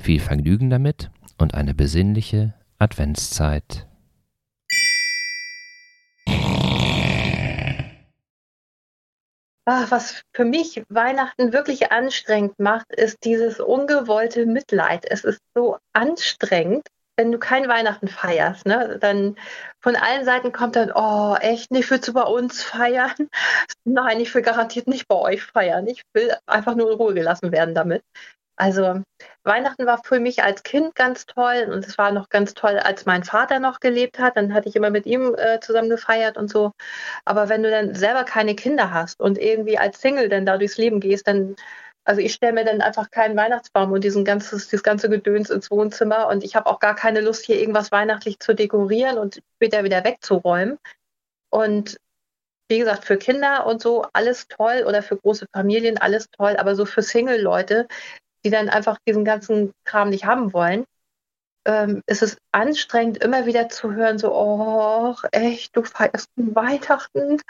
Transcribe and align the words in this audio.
Viel 0.00 0.20
Vergnügen 0.20 0.70
damit 0.70 1.10
und 1.38 1.54
eine 1.54 1.74
besinnliche 1.74 2.54
Adventszeit. 2.78 3.86
Ach, 9.66 9.90
was 9.90 10.22
für 10.34 10.44
mich 10.44 10.82
Weihnachten 10.90 11.54
wirklich 11.54 11.90
anstrengend 11.90 12.58
macht, 12.58 12.92
ist 12.92 13.24
dieses 13.24 13.60
ungewollte 13.60 14.44
Mitleid. 14.44 15.06
Es 15.08 15.24
ist 15.24 15.40
so 15.54 15.78
anstrengend, 15.94 16.86
wenn 17.16 17.32
du 17.32 17.38
kein 17.38 17.66
Weihnachten 17.66 18.08
feierst, 18.08 18.66
ne? 18.66 18.98
Dann 19.00 19.36
von 19.80 19.96
allen 19.96 20.26
Seiten 20.26 20.52
kommt 20.52 20.76
dann, 20.76 20.92
oh, 20.94 21.36
echt 21.40 21.70
nicht, 21.70 21.90
willst 21.90 22.08
du 22.08 22.12
bei 22.12 22.24
uns 22.24 22.62
feiern? 22.62 23.14
Nein, 23.84 24.20
ich 24.20 24.34
will 24.34 24.42
garantiert 24.42 24.86
nicht 24.86 25.08
bei 25.08 25.16
euch 25.16 25.42
feiern. 25.42 25.86
Ich 25.86 26.02
will 26.12 26.34
einfach 26.46 26.74
nur 26.74 26.90
in 26.90 26.96
Ruhe 26.98 27.14
gelassen 27.14 27.50
werden 27.50 27.74
damit. 27.74 28.02
Also 28.56 29.02
Weihnachten 29.42 29.84
war 29.86 30.00
für 30.04 30.20
mich 30.20 30.42
als 30.44 30.62
Kind 30.62 30.94
ganz 30.94 31.26
toll 31.26 31.68
und 31.72 31.84
es 31.84 31.98
war 31.98 32.12
noch 32.12 32.28
ganz 32.28 32.54
toll, 32.54 32.78
als 32.78 33.04
mein 33.04 33.24
Vater 33.24 33.58
noch 33.58 33.80
gelebt 33.80 34.18
hat. 34.18 34.36
Dann 34.36 34.54
hatte 34.54 34.68
ich 34.68 34.76
immer 34.76 34.90
mit 34.90 35.06
ihm 35.06 35.34
äh, 35.36 35.60
zusammen 35.60 35.90
gefeiert 35.90 36.36
und 36.36 36.50
so. 36.50 36.72
Aber 37.24 37.48
wenn 37.48 37.62
du 37.62 37.70
dann 37.70 37.94
selber 37.94 38.24
keine 38.24 38.54
Kinder 38.54 38.92
hast 38.92 39.20
und 39.20 39.38
irgendwie 39.38 39.78
als 39.78 40.00
Single 40.00 40.28
dann 40.28 40.46
da 40.46 40.56
durchs 40.56 40.78
Leben 40.78 41.00
gehst, 41.00 41.26
dann, 41.26 41.56
also 42.04 42.20
ich 42.20 42.32
stelle 42.34 42.52
mir 42.52 42.64
dann 42.64 42.80
einfach 42.80 43.10
keinen 43.10 43.36
Weihnachtsbaum 43.36 43.90
und 43.92 44.04
diesen 44.04 44.24
ganzes, 44.24 44.68
dieses 44.68 44.84
ganze 44.84 45.10
Gedöns 45.10 45.50
ins 45.50 45.70
Wohnzimmer 45.70 46.28
und 46.28 46.44
ich 46.44 46.54
habe 46.54 46.66
auch 46.66 46.78
gar 46.78 46.94
keine 46.94 47.20
Lust, 47.20 47.44
hier 47.44 47.58
irgendwas 47.58 47.90
weihnachtlich 47.92 48.38
zu 48.38 48.54
dekorieren 48.54 49.18
und 49.18 49.40
später 49.56 49.84
wieder 49.84 50.04
wegzuräumen. 50.04 50.78
Und 51.50 51.98
wie 52.68 52.78
gesagt, 52.78 53.04
für 53.04 53.18
Kinder 53.18 53.66
und 53.66 53.82
so 53.82 54.06
alles 54.12 54.48
toll 54.48 54.84
oder 54.86 55.02
für 55.02 55.16
große 55.16 55.46
Familien 55.52 55.98
alles 55.98 56.28
toll, 56.30 56.56
aber 56.56 56.74
so 56.74 56.86
für 56.86 57.02
Single-Leute, 57.02 57.86
die 58.44 58.50
dann 58.50 58.68
einfach 58.68 58.98
diesen 59.06 59.24
ganzen 59.24 59.72
Kram 59.84 60.10
nicht 60.10 60.24
haben 60.26 60.52
wollen, 60.52 60.84
ähm, 61.66 62.02
ist 62.06 62.22
es 62.22 62.36
anstrengend, 62.52 63.22
immer 63.22 63.46
wieder 63.46 63.68
zu 63.68 63.92
hören, 63.94 64.18
so, 64.18 64.34
oh, 64.34 65.14
echt, 65.32 65.74
du 65.76 65.82
feierst 65.82 66.28
Weihnachten. 66.36 67.40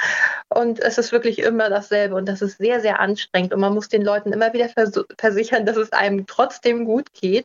Und 0.48 0.81
es 0.81 0.98
ist 0.98 1.12
wirklich 1.12 1.41
immer 1.41 1.69
dasselbe. 1.69 2.14
Und 2.14 2.28
das 2.28 2.42
ist 2.42 2.59
sehr, 2.59 2.81
sehr 2.81 3.01
anstrengend. 3.01 3.53
Und 3.53 3.61
man 3.61 3.75
muss 3.75 3.89
den 3.89 4.03
Leuten 4.03 4.33
immer 4.33 4.53
wieder 4.53 4.69
vers 4.69 4.92
versichern, 5.19 5.67
dass 5.67 5.77
es 5.77 5.92
einem 5.92 6.27
trotzdem 6.27 6.84
gut 6.84 7.12
geht. 7.12 7.45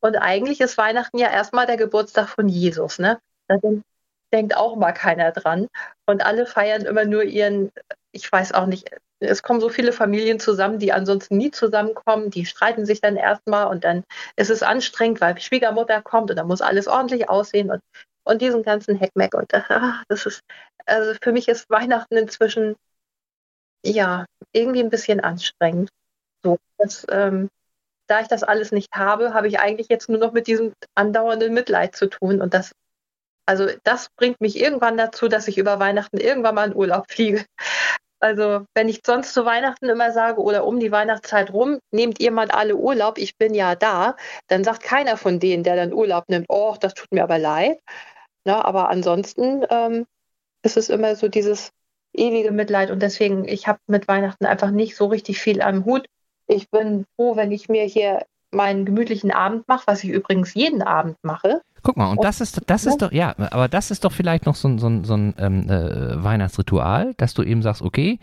Und 0.00 0.16
eigentlich 0.16 0.60
ist 0.60 0.78
Weihnachten 0.78 1.18
ja 1.18 1.30
erstmal 1.30 1.66
der 1.66 1.76
Geburtstag 1.76 2.28
von 2.28 2.48
Jesus. 2.48 2.98
Ne? 2.98 3.18
Da 3.48 3.56
denkt 4.32 4.56
auch 4.56 4.76
mal 4.76 4.92
keiner 4.92 5.32
dran. 5.32 5.66
Und 6.06 6.24
alle 6.24 6.46
feiern 6.46 6.82
immer 6.82 7.04
nur 7.04 7.24
ihren, 7.24 7.72
ich 8.16 8.30
weiß 8.32 8.52
auch 8.52 8.66
nicht, 8.66 8.90
es 9.20 9.42
kommen 9.42 9.60
so 9.60 9.68
viele 9.68 9.92
Familien 9.92 10.40
zusammen, 10.40 10.78
die 10.78 10.92
ansonsten 10.92 11.36
nie 11.36 11.50
zusammenkommen, 11.50 12.30
die 12.30 12.46
streiten 12.46 12.84
sich 12.86 13.00
dann 13.00 13.16
erstmal 13.16 13.66
und 13.68 13.84
dann 13.84 14.04
ist 14.36 14.50
es 14.50 14.62
anstrengend, 14.62 15.20
weil 15.20 15.38
Schwiegermutter 15.38 16.02
kommt 16.02 16.30
und 16.30 16.36
dann 16.36 16.48
muss 16.48 16.60
alles 16.60 16.88
ordentlich 16.88 17.28
aussehen 17.28 17.70
und, 17.70 17.80
und 18.24 18.42
diesen 18.42 18.62
ganzen 18.62 18.96
Heckmeck 18.96 19.34
und 19.34 19.52
ach, 19.54 20.02
das 20.08 20.26
ist, 20.26 20.40
also 20.86 21.14
für 21.22 21.32
mich 21.32 21.48
ist 21.48 21.70
Weihnachten 21.70 22.16
inzwischen 22.16 22.76
ja 23.84 24.26
irgendwie 24.52 24.80
ein 24.80 24.90
bisschen 24.90 25.20
anstrengend. 25.20 25.90
So, 26.42 26.58
das, 26.78 27.06
ähm, 27.10 27.48
da 28.08 28.20
ich 28.20 28.28
das 28.28 28.42
alles 28.42 28.72
nicht 28.72 28.92
habe, 28.94 29.34
habe 29.34 29.48
ich 29.48 29.60
eigentlich 29.60 29.88
jetzt 29.88 30.08
nur 30.08 30.18
noch 30.18 30.32
mit 30.32 30.46
diesem 30.46 30.72
andauernden 30.94 31.54
Mitleid 31.54 31.96
zu 31.96 32.06
tun 32.08 32.40
und 32.40 32.54
das 32.54 32.72
also 33.48 33.68
das 33.84 34.08
bringt 34.16 34.40
mich 34.40 34.58
irgendwann 34.58 34.96
dazu, 34.96 35.28
dass 35.28 35.46
ich 35.46 35.56
über 35.56 35.78
Weihnachten 35.78 36.18
irgendwann 36.18 36.56
mal 36.56 36.68
in 36.68 36.76
Urlaub 36.76 37.10
fliege. 37.10 37.44
Also, 38.20 38.64
wenn 38.74 38.88
ich 38.88 39.00
sonst 39.04 39.34
zu 39.34 39.44
Weihnachten 39.44 39.88
immer 39.88 40.10
sage 40.10 40.40
oder 40.40 40.66
um 40.66 40.80
die 40.80 40.90
Weihnachtszeit 40.90 41.52
rum, 41.52 41.78
nehmt 41.92 42.18
ihr 42.20 42.30
mal 42.30 42.50
alle 42.50 42.76
Urlaub, 42.76 43.18
ich 43.18 43.36
bin 43.36 43.54
ja 43.54 43.74
da, 43.74 44.16
dann 44.48 44.64
sagt 44.64 44.82
keiner 44.82 45.16
von 45.16 45.38
denen, 45.38 45.62
der 45.64 45.76
dann 45.76 45.92
Urlaub 45.92 46.24
nimmt, 46.28 46.46
oh, 46.48 46.76
das 46.80 46.94
tut 46.94 47.12
mir 47.12 47.22
aber 47.22 47.38
leid. 47.38 47.78
Na, 48.44 48.64
aber 48.64 48.88
ansonsten 48.88 49.66
ähm, 49.70 50.06
ist 50.62 50.76
es 50.76 50.88
immer 50.88 51.16
so 51.16 51.28
dieses 51.28 51.72
ewige 52.14 52.52
Mitleid 52.52 52.90
und 52.90 53.00
deswegen, 53.02 53.46
ich 53.46 53.68
habe 53.68 53.78
mit 53.86 54.08
Weihnachten 54.08 54.46
einfach 54.46 54.70
nicht 54.70 54.96
so 54.96 55.06
richtig 55.06 55.38
viel 55.40 55.60
am 55.60 55.84
Hut. 55.84 56.06
Ich 56.46 56.70
bin 56.70 57.04
froh, 57.16 57.36
wenn 57.36 57.52
ich 57.52 57.68
mir 57.68 57.84
hier 57.84 58.24
meinen 58.50 58.84
gemütlichen 58.84 59.30
Abend 59.32 59.68
mache, 59.68 59.86
was 59.86 60.04
ich 60.04 60.10
übrigens 60.10 60.54
jeden 60.54 60.82
Abend 60.82 61.16
mache. 61.22 61.60
Guck 61.86 61.96
mal, 61.96 62.10
und 62.10 62.24
das 62.24 62.40
ist, 62.40 62.62
das 62.66 62.84
ist 62.84 63.00
doch, 63.00 63.12
ja, 63.12 63.36
aber 63.38 63.68
das 63.68 63.92
ist 63.92 64.04
doch 64.04 64.10
vielleicht 64.10 64.44
noch 64.44 64.56
so, 64.56 64.76
so, 64.76 65.04
so 65.04 65.14
ein 65.14 65.34
ähm, 65.38 65.70
äh, 65.70 66.20
Weihnachtsritual, 66.20 67.14
dass 67.16 67.32
du 67.32 67.44
eben 67.44 67.62
sagst, 67.62 67.80
okay, 67.80 68.18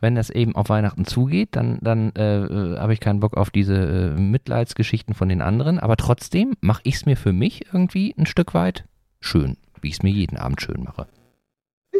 wenn 0.00 0.16
das 0.16 0.28
eben 0.28 0.54
auf 0.54 0.68
Weihnachten 0.68 1.06
zugeht, 1.06 1.56
dann, 1.56 1.78
dann 1.80 2.12
äh, 2.14 2.40
äh 2.44 2.78
habe 2.78 2.92
ich 2.92 3.00
keinen 3.00 3.20
Bock 3.20 3.38
auf 3.38 3.48
diese 3.48 3.74
äh, 3.74 4.20
Mitleidsgeschichten 4.20 5.14
von 5.14 5.30
den 5.30 5.40
anderen, 5.40 5.78
aber 5.78 5.96
trotzdem 5.96 6.58
mache 6.60 6.82
ich 6.84 6.96
es 6.96 7.06
mir 7.06 7.16
für 7.16 7.32
mich 7.32 7.72
irgendwie 7.72 8.14
ein 8.18 8.26
Stück 8.26 8.52
weit 8.52 8.84
schön, 9.18 9.56
wie 9.80 9.88
ich 9.88 9.94
es 9.94 10.02
mir 10.02 10.10
jeden 10.10 10.36
Abend 10.36 10.60
schön 10.60 10.84
mache. 10.84 11.06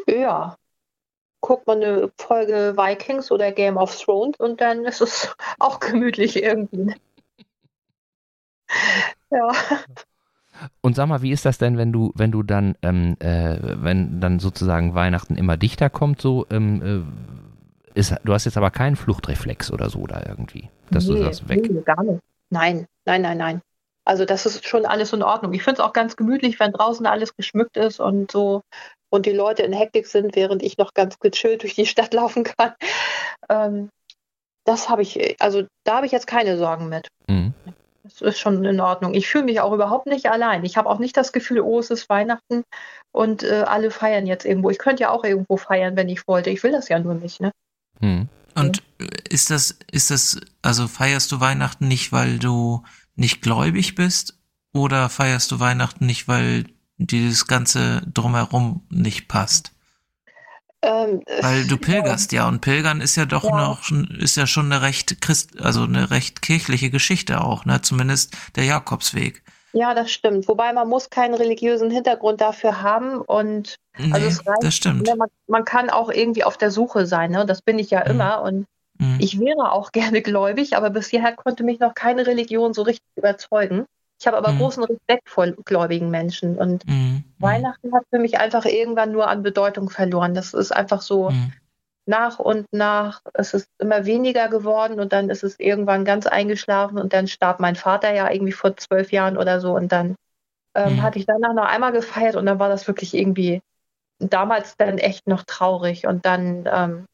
Ja. 0.06 0.58
Guckt 1.40 1.66
man 1.66 1.82
eine 1.82 2.12
Folge 2.18 2.74
Vikings 2.76 3.30
oder 3.30 3.52
Game 3.52 3.78
of 3.78 3.98
Thrones 3.98 4.36
und 4.38 4.60
dann 4.60 4.84
ist 4.84 5.00
es 5.00 5.34
auch 5.58 5.80
gemütlich 5.80 6.42
irgendwie. 6.42 6.94
ja. 9.30 9.50
Und 10.80 10.96
sag 10.96 11.08
mal, 11.08 11.22
wie 11.22 11.32
ist 11.32 11.44
das 11.44 11.58
denn, 11.58 11.76
wenn 11.76 11.92
du, 11.92 12.12
wenn 12.14 12.30
du 12.30 12.42
dann, 12.42 12.76
ähm, 12.82 13.16
äh, 13.20 13.56
wenn 13.60 14.20
dann 14.20 14.38
sozusagen 14.38 14.94
Weihnachten 14.94 15.36
immer 15.36 15.56
dichter 15.56 15.90
kommt, 15.90 16.20
so, 16.20 16.46
ähm, 16.50 16.82
äh, 17.94 17.98
ist, 17.98 18.14
du 18.24 18.32
hast 18.32 18.44
jetzt 18.44 18.56
aber 18.56 18.70
keinen 18.70 18.96
Fluchtreflex 18.96 19.72
oder 19.72 19.90
so 19.90 20.06
da 20.06 20.22
irgendwie, 20.26 20.68
dass 20.90 21.06
nee, 21.06 21.14
du 21.14 21.24
das 21.24 21.48
weg. 21.48 21.68
Nee, 21.70 21.82
gar 21.82 22.02
nicht. 22.02 22.20
Nein, 22.50 22.86
nein, 23.04 23.22
nein, 23.22 23.38
nein. 23.38 23.62
Also 24.04 24.24
das 24.24 24.46
ist 24.46 24.66
schon 24.66 24.86
alles 24.86 25.12
in 25.12 25.22
Ordnung. 25.22 25.52
Ich 25.52 25.62
finde 25.62 25.80
es 25.80 25.86
auch 25.86 25.92
ganz 25.92 26.16
gemütlich, 26.16 26.58
wenn 26.58 26.72
draußen 26.72 27.06
alles 27.06 27.36
geschmückt 27.36 27.76
ist 27.76 28.00
und 28.00 28.30
so 28.30 28.62
und 29.10 29.26
die 29.26 29.32
Leute 29.32 29.62
in 29.62 29.72
Hektik 29.72 30.06
sind, 30.06 30.34
während 30.36 30.62
ich 30.62 30.78
noch 30.78 30.94
ganz 30.94 31.18
gechillt 31.18 31.62
durch 31.62 31.74
die 31.74 31.86
Stadt 31.86 32.14
laufen 32.14 32.44
kann. 32.44 32.72
Ähm, 33.48 33.90
das 34.64 34.88
habe 34.88 35.02
ich, 35.02 35.40
also 35.40 35.64
da 35.84 35.96
habe 35.96 36.06
ich 36.06 36.12
jetzt 36.12 36.26
keine 36.26 36.56
Sorgen 36.56 36.88
mit. 36.88 37.08
Mhm. 37.28 37.54
Das 38.02 38.20
ist 38.22 38.38
schon 38.38 38.64
in 38.64 38.80
Ordnung. 38.80 39.14
Ich 39.14 39.28
fühle 39.28 39.44
mich 39.44 39.60
auch 39.60 39.72
überhaupt 39.72 40.06
nicht 40.06 40.30
allein. 40.30 40.64
Ich 40.64 40.76
habe 40.76 40.88
auch 40.88 40.98
nicht 40.98 41.16
das 41.16 41.32
Gefühl, 41.32 41.60
oh, 41.60 41.78
es 41.78 41.90
ist 41.90 42.08
Weihnachten 42.08 42.64
und 43.12 43.42
äh, 43.42 43.64
alle 43.66 43.90
feiern 43.90 44.26
jetzt 44.26 44.46
irgendwo. 44.46 44.70
Ich 44.70 44.78
könnte 44.78 45.02
ja 45.02 45.10
auch 45.10 45.24
irgendwo 45.24 45.56
feiern, 45.56 45.96
wenn 45.96 46.08
ich 46.08 46.26
wollte. 46.26 46.50
Ich 46.50 46.62
will 46.62 46.72
das 46.72 46.88
ja 46.88 46.98
nur 46.98 47.14
nicht, 47.14 47.40
ne? 47.40 47.52
Hm. 48.00 48.28
Und 48.54 48.82
ist 49.28 49.50
das, 49.50 49.78
ist 49.92 50.10
das, 50.10 50.40
also 50.62 50.88
feierst 50.88 51.30
du 51.32 51.40
Weihnachten 51.40 51.88
nicht, 51.88 52.10
weil 52.12 52.38
du 52.38 52.82
nicht 53.14 53.42
gläubig 53.42 53.94
bist? 53.94 54.38
Oder 54.72 55.08
feierst 55.08 55.50
du 55.50 55.60
Weihnachten 55.60 56.06
nicht, 56.06 56.28
weil 56.28 56.64
dieses 56.96 57.46
ganze 57.46 58.02
Drumherum 58.12 58.86
nicht 58.88 59.28
passt? 59.28 59.72
Ähm, 60.82 61.22
Weil 61.40 61.66
du 61.66 61.76
pilgerst 61.76 62.32
ja. 62.32 62.42
ja 62.42 62.48
und 62.48 62.60
Pilgern 62.60 63.02
ist 63.02 63.16
ja 63.16 63.26
doch 63.26 63.44
ja. 63.44 63.50
noch 63.50 63.90
ist 64.18 64.36
ja 64.36 64.46
schon 64.46 64.72
eine 64.72 64.80
recht 64.82 65.20
Christ 65.20 65.60
also 65.60 65.82
eine 65.82 66.10
recht 66.10 66.40
kirchliche 66.40 66.90
Geschichte 66.90 67.42
auch, 67.42 67.66
ne? 67.66 67.82
Zumindest 67.82 68.34
der 68.56 68.64
Jakobsweg. 68.64 69.42
Ja, 69.72 69.94
das 69.94 70.10
stimmt. 70.10 70.48
Wobei 70.48 70.72
man 70.72 70.88
muss 70.88 71.10
keinen 71.10 71.34
religiösen 71.34 71.90
Hintergrund 71.90 72.40
dafür 72.40 72.82
haben 72.82 73.20
und 73.20 73.76
nee, 73.98 74.12
also 74.12 74.26
es 74.26 74.46
reicht, 74.46 74.62
das 74.62 74.74
stimmt. 74.74 75.06
Ne, 75.06 75.14
man, 75.16 75.28
man, 75.46 75.64
kann 75.64 75.90
auch 75.90 76.10
irgendwie 76.10 76.44
auf 76.44 76.56
der 76.56 76.70
Suche 76.70 77.06
sein, 77.06 77.30
ne? 77.30 77.46
Das 77.46 77.62
bin 77.62 77.78
ich 77.78 77.90
ja 77.90 78.00
mhm. 78.00 78.10
immer 78.10 78.42
und 78.42 78.66
mhm. 78.98 79.16
ich 79.20 79.38
wäre 79.38 79.72
auch 79.72 79.92
gerne 79.92 80.22
gläubig, 80.22 80.76
aber 80.76 80.90
bisher 80.90 81.32
konnte 81.36 81.62
mich 81.62 81.78
noch 81.78 81.94
keine 81.94 82.26
Religion 82.26 82.72
so 82.72 82.82
richtig 82.82 83.06
überzeugen. 83.16 83.84
Ich 84.20 84.26
habe 84.26 84.36
aber 84.36 84.52
mhm. 84.52 84.58
großen 84.58 84.84
Respekt 84.84 85.30
vor 85.30 85.46
gläubigen 85.46 86.10
Menschen. 86.10 86.58
Und 86.58 86.86
mhm. 86.86 86.94
mhm. 86.94 87.24
Weihnachten 87.38 87.94
hat 87.94 88.04
für 88.10 88.18
mich 88.18 88.38
einfach 88.38 88.66
irgendwann 88.66 89.12
nur 89.12 89.28
an 89.28 89.42
Bedeutung 89.42 89.88
verloren. 89.88 90.34
Das 90.34 90.52
ist 90.52 90.72
einfach 90.72 91.00
so 91.00 91.30
mhm. 91.30 91.52
nach 92.04 92.38
und 92.38 92.66
nach, 92.70 93.22
es 93.32 93.54
ist 93.54 93.68
immer 93.78 94.04
weniger 94.04 94.48
geworden 94.48 95.00
und 95.00 95.14
dann 95.14 95.30
ist 95.30 95.42
es 95.42 95.58
irgendwann 95.58 96.04
ganz 96.04 96.26
eingeschlafen 96.26 96.98
und 96.98 97.14
dann 97.14 97.28
starb 97.28 97.60
mein 97.60 97.76
Vater 97.76 98.12
ja 98.12 98.30
irgendwie 98.30 98.52
vor 98.52 98.76
zwölf 98.76 99.10
Jahren 99.10 99.38
oder 99.38 99.58
so 99.60 99.74
und 99.74 99.90
dann 99.90 100.16
ähm, 100.74 100.96
mhm. 100.96 101.02
hatte 101.02 101.18
ich 101.18 101.24
danach 101.24 101.54
noch 101.54 101.64
einmal 101.64 101.92
gefeiert 101.92 102.36
und 102.36 102.44
dann 102.44 102.58
war 102.58 102.68
das 102.68 102.86
wirklich 102.86 103.14
irgendwie 103.14 103.62
damals 104.18 104.76
dann 104.76 104.98
echt 104.98 105.26
noch 105.26 105.44
traurig 105.44 106.06
und 106.06 106.26
dann, 106.26 106.68
ähm, 106.70 107.06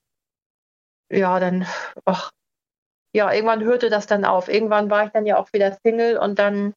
ja, 1.08 1.38
dann, 1.38 1.66
ach, 2.04 2.32
ja, 3.16 3.32
irgendwann 3.32 3.64
hörte 3.64 3.88
das 3.88 4.06
dann 4.06 4.26
auf. 4.26 4.48
Irgendwann 4.48 4.90
war 4.90 5.06
ich 5.06 5.10
dann 5.10 5.24
ja 5.24 5.38
auch 5.38 5.52
wieder 5.54 5.78
Single 5.82 6.18
und 6.18 6.38
dann 6.38 6.74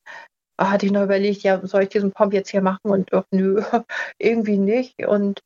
hatte 0.57 0.86
ich 0.86 0.91
noch 0.94 1.03
überlegt, 1.03 1.44
ja, 1.44 1.59
soll 1.68 1.83
ich 1.83 1.89
diesen 1.89 2.13
Pomp 2.13 2.33
jetzt 2.33 2.50
hier 2.50 2.62
machen? 2.62 2.89
Und 2.89 3.13
ach, 3.13 3.25
nö, 3.31 3.62
irgendwie 4.18 4.57
nicht. 4.57 5.06
Und 5.06 5.41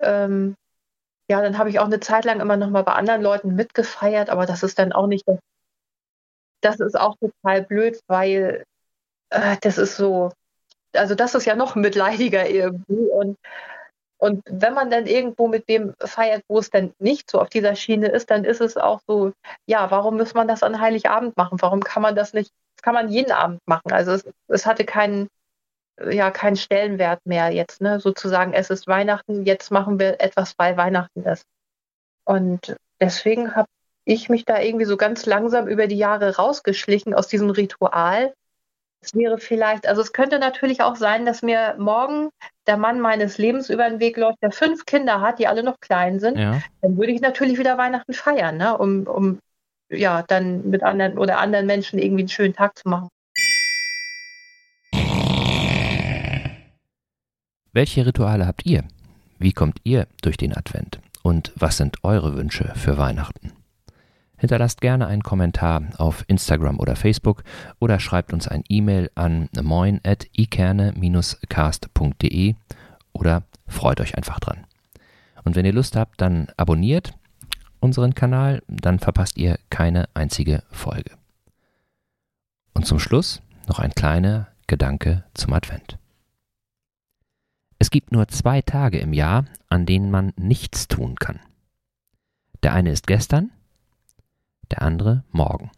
ähm, 0.00 0.56
ja, 1.30 1.40
dann 1.40 1.56
habe 1.56 1.70
ich 1.70 1.78
auch 1.78 1.84
eine 1.86 2.00
Zeit 2.00 2.24
lang 2.24 2.40
immer 2.40 2.56
noch 2.56 2.70
mal 2.70 2.82
bei 2.82 2.94
anderen 2.94 3.22
Leuten 3.22 3.54
mitgefeiert, 3.54 4.28
aber 4.28 4.44
das 4.44 4.64
ist 4.64 4.78
dann 4.78 4.92
auch 4.92 5.06
nicht, 5.06 5.24
das 6.60 6.80
ist 6.80 6.98
auch 6.98 7.16
total 7.18 7.62
blöd, 7.62 8.00
weil 8.08 8.64
äh, 9.30 9.56
das 9.62 9.78
ist 9.78 9.96
so, 9.96 10.32
also 10.94 11.14
das 11.14 11.34
ist 11.36 11.46
ja 11.46 11.54
noch 11.54 11.76
mitleidiger 11.76 12.48
irgendwie 12.48 13.08
und 13.08 13.38
und 14.18 14.42
wenn 14.46 14.74
man 14.74 14.90
dann 14.90 15.06
irgendwo 15.06 15.48
mit 15.48 15.68
dem 15.68 15.94
feiert, 16.00 16.44
wo 16.48 16.58
es 16.58 16.70
dann 16.70 16.94
nicht 16.98 17.30
so 17.30 17.40
auf 17.40 17.48
dieser 17.48 17.74
Schiene 17.74 18.08
ist, 18.08 18.30
dann 18.30 18.44
ist 18.44 18.60
es 18.60 18.76
auch 18.76 19.00
so, 19.06 19.32
ja, 19.66 19.90
warum 19.90 20.16
muss 20.16 20.34
man 20.34 20.48
das 20.48 20.62
an 20.62 20.80
Heiligabend 20.80 21.36
machen? 21.36 21.60
Warum 21.60 21.82
kann 21.82 22.02
man 22.02 22.14
das 22.14 22.32
nicht, 22.32 22.52
das 22.76 22.82
kann 22.82 22.94
man 22.94 23.08
jeden 23.08 23.32
Abend 23.32 23.60
machen? 23.66 23.92
Also 23.92 24.12
es, 24.12 24.24
es 24.48 24.66
hatte 24.66 24.84
keinen, 24.84 25.28
ja, 26.10 26.30
keinen 26.30 26.56
Stellenwert 26.56 27.20
mehr 27.24 27.50
jetzt, 27.50 27.80
ne? 27.80 28.00
Sozusagen, 28.00 28.52
es 28.52 28.70
ist 28.70 28.86
Weihnachten, 28.86 29.44
jetzt 29.44 29.70
machen 29.70 29.98
wir 29.98 30.20
etwas, 30.20 30.54
weil 30.58 30.76
Weihnachten 30.76 31.22
ist. 31.24 31.44
Und 32.24 32.76
deswegen 33.00 33.54
habe 33.54 33.68
ich 34.04 34.28
mich 34.28 34.44
da 34.44 34.60
irgendwie 34.60 34.86
so 34.86 34.96
ganz 34.96 35.26
langsam 35.26 35.68
über 35.68 35.86
die 35.86 35.98
Jahre 35.98 36.36
rausgeschlichen 36.36 37.14
aus 37.14 37.28
diesem 37.28 37.50
Ritual 37.50 38.34
es 39.04 39.14
wäre 39.14 39.38
vielleicht, 39.38 39.86
also 39.86 40.00
es 40.00 40.12
könnte 40.12 40.38
natürlich 40.38 40.80
auch 40.80 40.96
sein, 40.96 41.26
dass 41.26 41.42
mir 41.42 41.76
morgen 41.78 42.30
der 42.66 42.76
Mann 42.76 43.00
meines 43.00 43.38
Lebens 43.38 43.68
über 43.68 43.88
den 43.88 44.00
Weg 44.00 44.16
läuft, 44.16 44.42
der 44.42 44.50
fünf 44.50 44.86
Kinder 44.86 45.20
hat, 45.20 45.38
die 45.38 45.46
alle 45.46 45.62
noch 45.62 45.80
klein 45.80 46.20
sind. 46.20 46.38
Ja. 46.38 46.62
Dann 46.80 46.96
würde 46.96 47.12
ich 47.12 47.20
natürlich 47.20 47.58
wieder 47.58 47.76
Weihnachten 47.76 48.14
feiern, 48.14 48.56
ne? 48.56 48.76
um, 48.78 49.06
um 49.06 49.38
ja 49.90 50.22
dann 50.22 50.68
mit 50.70 50.82
anderen 50.82 51.18
oder 51.18 51.38
anderen 51.38 51.66
Menschen 51.66 51.98
irgendwie 51.98 52.22
einen 52.22 52.28
schönen 52.28 52.54
Tag 52.54 52.78
zu 52.78 52.88
machen. 52.88 53.08
Welche 57.72 58.06
Rituale 58.06 58.46
habt 58.46 58.64
ihr? 58.64 58.84
Wie 59.38 59.52
kommt 59.52 59.78
ihr 59.82 60.06
durch 60.22 60.36
den 60.36 60.56
Advent? 60.56 61.00
Und 61.22 61.52
was 61.56 61.76
sind 61.76 62.04
eure 62.04 62.36
Wünsche 62.36 62.72
für 62.76 62.96
Weihnachten? 62.96 63.52
Hinterlasst 64.44 64.82
gerne 64.82 65.06
einen 65.06 65.22
Kommentar 65.22 65.84
auf 65.96 66.22
Instagram 66.26 66.78
oder 66.78 66.96
Facebook 66.96 67.44
oder 67.78 67.98
schreibt 67.98 68.34
uns 68.34 68.46
ein 68.46 68.62
E-Mail 68.68 69.10
an 69.14 69.48
moin.ikerne-cast.de 69.58 72.54
oder 73.14 73.42
freut 73.66 74.02
euch 74.02 74.18
einfach 74.18 74.38
dran. 74.40 74.66
Und 75.44 75.56
wenn 75.56 75.64
ihr 75.64 75.72
Lust 75.72 75.96
habt, 75.96 76.20
dann 76.20 76.48
abonniert 76.58 77.14
unseren 77.80 78.14
Kanal, 78.14 78.62
dann 78.68 78.98
verpasst 78.98 79.38
ihr 79.38 79.58
keine 79.70 80.10
einzige 80.12 80.62
Folge. 80.70 81.12
Und 82.74 82.84
zum 82.84 82.98
Schluss 82.98 83.40
noch 83.66 83.78
ein 83.78 83.94
kleiner 83.94 84.48
Gedanke 84.66 85.24
zum 85.32 85.54
Advent. 85.54 85.96
Es 87.78 87.88
gibt 87.88 88.12
nur 88.12 88.28
zwei 88.28 88.60
Tage 88.60 88.98
im 88.98 89.14
Jahr, 89.14 89.46
an 89.70 89.86
denen 89.86 90.10
man 90.10 90.34
nichts 90.36 90.86
tun 90.86 91.14
kann. 91.14 91.40
Der 92.62 92.74
eine 92.74 92.90
ist 92.90 93.06
gestern 93.06 93.50
der 94.74 94.82
andere 94.82 95.24
morgen. 95.30 95.70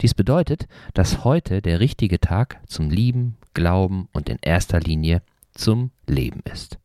Dies 0.00 0.14
bedeutet, 0.14 0.68
dass 0.94 1.24
heute 1.24 1.62
der 1.62 1.80
richtige 1.80 2.20
Tag 2.20 2.60
zum 2.66 2.90
Lieben, 2.90 3.36
Glauben 3.54 4.08
und 4.12 4.28
in 4.28 4.38
erster 4.42 4.80
Linie 4.80 5.22
zum 5.52 5.90
Leben 6.06 6.40
ist. 6.50 6.78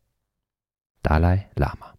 Dalai 1.02 1.46
Lama 1.56 1.91